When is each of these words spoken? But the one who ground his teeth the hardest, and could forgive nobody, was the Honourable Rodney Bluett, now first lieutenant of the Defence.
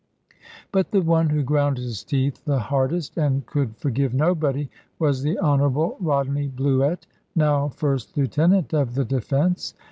But 0.71 0.89
the 0.89 1.03
one 1.03 1.29
who 1.29 1.43
ground 1.43 1.77
his 1.77 2.03
teeth 2.03 2.43
the 2.43 2.57
hardest, 2.57 3.17
and 3.19 3.45
could 3.45 3.77
forgive 3.77 4.15
nobody, 4.15 4.67
was 4.97 5.21
the 5.21 5.37
Honourable 5.37 5.95
Rodney 5.99 6.47
Bluett, 6.49 7.05
now 7.35 7.69
first 7.69 8.17
lieutenant 8.17 8.73
of 8.73 8.95
the 8.95 9.05
Defence. 9.05 9.75